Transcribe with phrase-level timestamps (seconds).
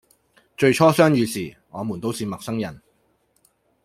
[0.57, 2.81] 最初相遇時我們都是陌生人